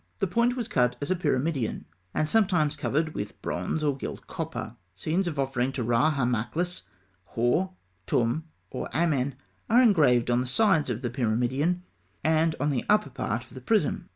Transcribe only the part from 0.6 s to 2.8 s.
cut as a pyramidion, and sometimes